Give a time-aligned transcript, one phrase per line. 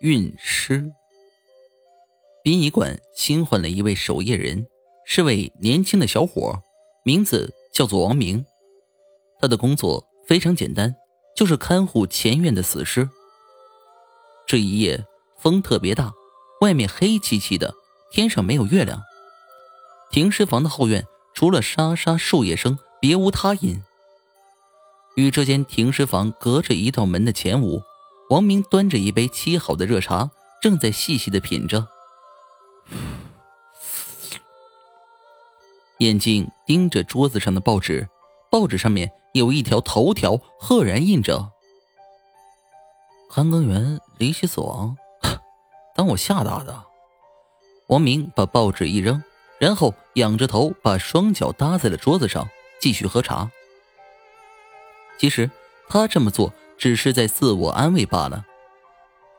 [0.00, 0.90] 运尸。
[2.42, 4.66] 殡仪馆新换了一位守夜人，
[5.04, 6.62] 是位年轻的小伙，
[7.04, 8.46] 名字叫做王明。
[9.38, 10.94] 他的工作非常简单，
[11.36, 13.10] 就是看护前院的死尸。
[14.46, 15.04] 这一夜
[15.38, 16.12] 风特别大，
[16.62, 17.74] 外面黑漆漆的，
[18.10, 19.02] 天上没有月亮。
[20.10, 23.82] 停尸房的后院除了沙沙树叶声，别无他音。
[25.16, 27.82] 与这间停尸房隔着一道门的前屋，
[28.30, 30.30] 王明端着一杯沏好的热茶，
[30.62, 31.88] 正在细细的品着，
[35.98, 38.08] 眼睛盯着桌子上的报纸，
[38.48, 41.50] 报纸上面有一条头条，赫然印着
[43.28, 44.96] “韩庚元离奇死亡”，
[45.96, 46.84] 当我吓大的。
[47.88, 49.20] 王明把报纸一扔，
[49.58, 52.48] 然后仰着头，把双脚搭在了桌子上，
[52.80, 53.50] 继续喝茶。
[55.18, 55.50] 其实
[55.88, 58.46] 他这么做只是在自我安慰罢了，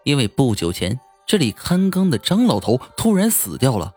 [0.04, 3.96] 因为不久前这里看更的张老头突然死掉了，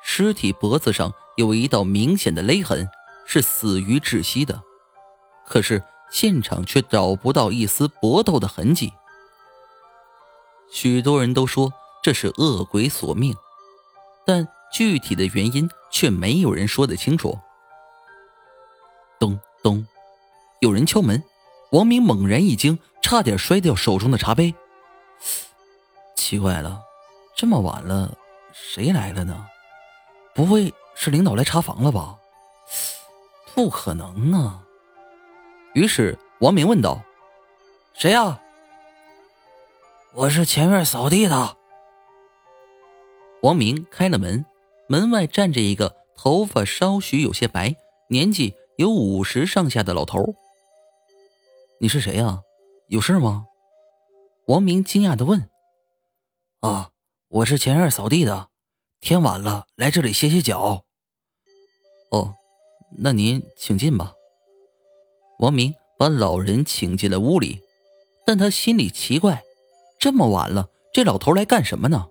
[0.00, 2.88] 尸体脖子上有一道明显的勒痕，
[3.26, 4.62] 是死于窒息的。
[5.44, 8.92] 可是现场却找不到一丝搏斗的痕迹。
[10.70, 13.34] 许多人都说这是恶鬼索命，
[14.24, 17.36] 但具体的原因却没有人说得清楚。
[19.18, 19.84] 咚咚。
[20.60, 21.22] 有人敲门，
[21.70, 24.54] 王明猛然一惊，差点摔掉手中的茶杯。
[26.14, 26.82] 奇怪了，
[27.36, 28.16] 这么晚了，
[28.52, 29.46] 谁来了呢？
[30.34, 32.16] 不会是领导来查房了吧？
[33.54, 34.62] 不可能啊！
[35.74, 37.02] 于是王明问道
[37.92, 38.40] ：“谁呀
[40.14, 41.56] ？”“我是前院扫地的。”
[43.42, 44.46] 王明开了门，
[44.88, 47.76] 门外站着一个头发稍许有些白、
[48.08, 50.34] 年纪有五十上下的老头。
[51.80, 52.42] 你是谁呀？
[52.88, 53.46] 有事吗？
[54.48, 55.48] 王明惊讶的问。
[56.58, 56.90] 啊，
[57.28, 58.48] 我是前院扫地的，
[59.00, 60.84] 天晚了，来这里歇歇脚。
[62.10, 62.34] 哦，
[62.98, 64.12] 那您请进吧。
[65.38, 67.60] 王明把老人请进了屋里，
[68.26, 69.44] 但他心里奇怪，
[70.00, 72.08] 这么晚了，这老头来干什么呢？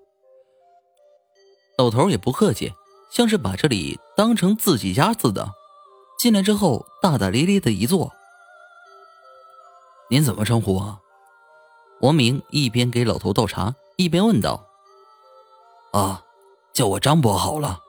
[1.77, 2.72] 老头也不客气，
[3.11, 5.51] 像是把这里当成自己家似的。
[6.17, 8.13] 进来之后，大大咧咧的一坐。
[10.09, 11.00] 您怎么称呼啊？
[12.01, 14.66] 王明一边给老头倒茶，一边问道
[15.91, 16.23] ：“啊，
[16.72, 17.79] 叫我张伯好了。”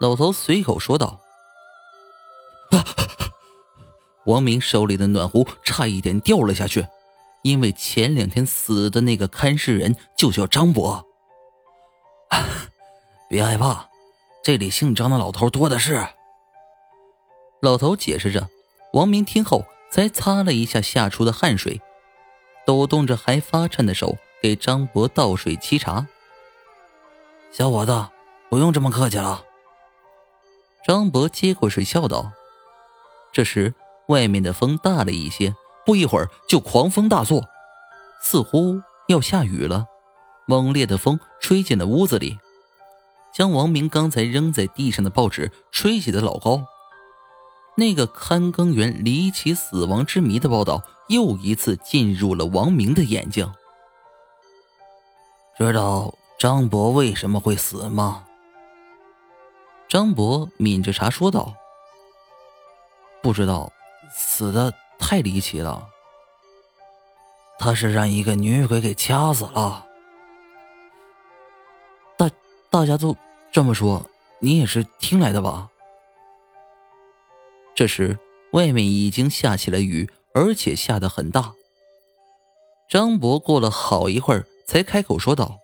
[0.00, 1.20] 老头随口说道。
[4.26, 6.88] 王明手里的暖壶差一点掉了下去，
[7.42, 11.04] 因为前两天死的那个看事人就叫张伯。
[13.28, 13.88] 别害怕，
[14.42, 16.04] 这里姓张的老头多的是。
[17.60, 18.48] 老头解释着。
[18.94, 19.64] 王明听后。
[19.94, 21.80] 才擦了一下吓出的汗水，
[22.66, 26.08] 抖动着还发颤的手给张博倒水沏茶。
[27.52, 28.08] 小伙子，
[28.50, 29.44] 不用这么客气了。
[30.84, 32.32] 张博接过水笑道。
[33.32, 33.72] 这时，
[34.08, 35.54] 外面的风大了一些，
[35.86, 37.44] 不一会儿就狂风大作，
[38.20, 39.86] 似乎要下雨了。
[40.48, 42.36] 猛烈的风吹进了屋子里，
[43.32, 46.66] 将王明刚才扔在地上的报纸吹起的老高。
[47.76, 53.52] 那个看更员离奇死亡之谜的报道又一次进入了王明的眼睛。
[55.58, 58.24] 知道张博为什么会死吗？
[59.88, 61.54] 张博抿着茶说道
[63.22, 63.70] ：“不知道，
[64.16, 65.88] 死的太离奇了。
[67.58, 69.86] 他是让一个女鬼给掐死了。
[72.16, 72.30] 大
[72.70, 73.16] 大家都
[73.52, 74.04] 这么说，
[74.40, 75.70] 你也是听来的吧？”
[77.74, 78.16] 这时，
[78.52, 81.52] 外面已经下起了雨，而且下得很大。
[82.88, 85.58] 张博过了好一会儿，才开口说道：“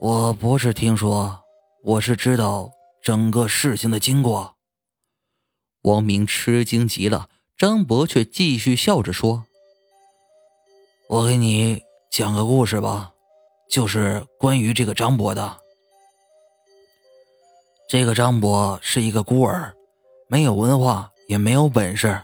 [0.00, 1.40] 我不是听说，
[1.82, 2.70] 我是知道
[3.02, 4.54] 整个事情的经过。”
[5.82, 9.46] 王明吃惊极了，张博却继续笑着说
[11.08, 13.12] ：“我给你讲个故事吧，
[13.70, 15.56] 就是关于这个张博的。
[17.88, 19.74] 这个张博是一个孤儿。”
[20.30, 22.22] 没有文化，也没有本事，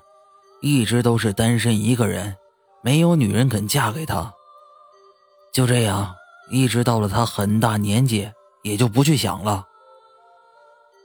[0.62, 2.36] 一直都是单身一个人，
[2.80, 4.32] 没有女人肯嫁给他。
[5.52, 6.14] 就这样，
[6.48, 8.30] 一直到了他很大年纪，
[8.62, 9.66] 也就不去想了。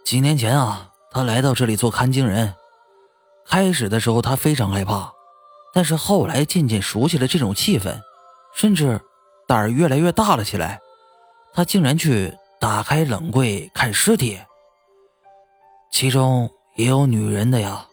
[0.05, 2.53] 几年前啊，他来到这里做看经人，
[3.47, 5.11] 开始的时候他非常害怕，
[5.73, 7.99] 但是后来渐渐熟悉了这种气氛，
[8.53, 9.01] 甚至
[9.47, 10.79] 胆儿越来越大了起来。
[11.51, 14.39] 他竟然去打开冷柜看尸体，
[15.91, 16.47] 其中。
[16.81, 17.85] 也有女人的呀。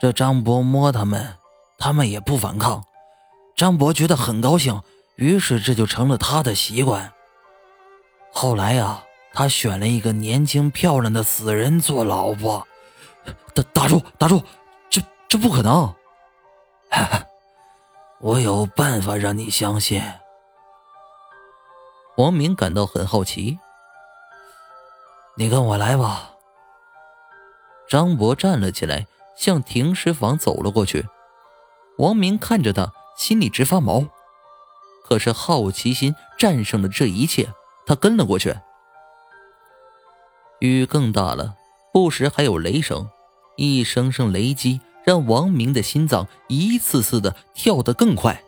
[0.00, 1.36] 这张博摸他们，
[1.76, 2.82] 他们也不反抗。
[3.54, 4.82] 张博觉得很高兴，
[5.16, 7.12] 于是这就成了他的习惯。
[8.32, 12.66] 后来呀，他选了一个年轻漂亮的死人做老婆。
[13.54, 14.42] 打打住，打住，
[14.88, 15.94] 这这不可能！
[18.20, 20.02] 我有办法让你相信。
[22.16, 23.58] 王明感到很好奇。
[25.36, 26.30] 你跟我来吧。
[27.88, 29.06] 张博站了起来，
[29.36, 31.06] 向停尸房走了过去。
[31.98, 34.04] 王明看着他，心里直发毛。
[35.04, 37.48] 可是好奇心战胜了这一切，
[37.86, 38.54] 他跟了过去。
[40.58, 41.54] 雨更大了，
[41.92, 43.08] 不时还有雷声，
[43.56, 48.42] 一声声雷击让王明的心脏一次次的跳得更快。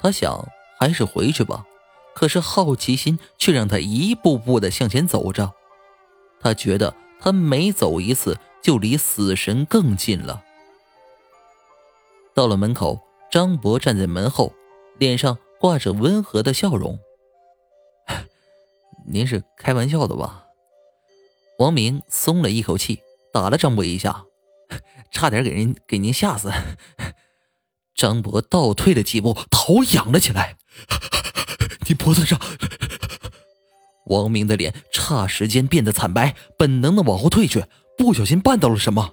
[0.00, 0.46] 他想，
[0.78, 1.64] 还是回去吧。
[2.14, 5.54] 可是好奇心却让他一步步的向前走着。
[6.42, 10.42] 他觉得他每走一次，就离死神更近了。
[12.34, 14.52] 到了门口，张博站在门后。
[14.98, 16.98] 脸上挂着温和的笑容。
[19.06, 20.44] 您是开玩笑的吧？
[21.58, 23.00] 王明松了一口气，
[23.32, 24.24] 打了张博一下，
[25.10, 26.52] 差点给人给您吓死。
[27.94, 30.56] 张博倒退了几步，头仰了起来。
[31.88, 32.38] 你脖子上……
[34.12, 37.64] 王明的脸霎时间变得惨白，本能的往后退去，
[37.98, 39.10] 不小心绊到了什么。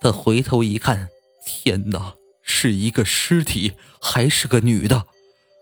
[0.00, 1.08] 他回头一看，
[1.44, 2.14] 天哪！
[2.50, 5.04] 是一个尸体，还是个女的，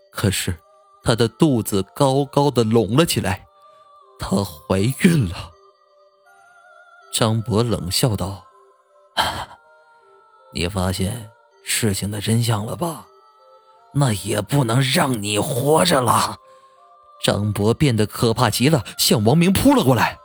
[0.09, 0.57] 可是
[1.03, 3.45] 她的肚子高高的隆了起来，
[4.17, 5.51] 她怀孕了。
[7.11, 8.45] 张博冷笑道
[10.55, 11.29] ：“你发现
[11.61, 13.05] 事情的真相了吧？
[13.93, 16.37] 那也不能让你活着了。”
[17.23, 20.17] 张博变得可怕极了，向王明扑了过来。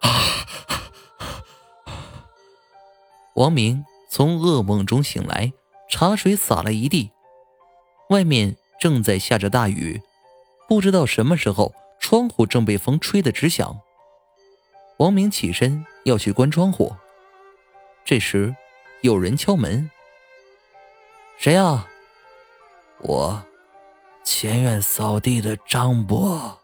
[3.36, 5.52] 王明从噩梦中醒来。
[5.90, 7.10] 茶水洒了一地，
[8.08, 10.00] 外面正在下着大雨，
[10.66, 13.78] 不知道什么时候窗户正被风吹得直响。
[14.96, 16.96] 王明起身要去关窗户，
[18.06, 18.56] 这时
[19.02, 19.90] 有人敲门
[21.36, 21.86] ：“谁呀
[23.04, 23.44] ？”“我，
[24.24, 26.58] 前院扫地的张伯。”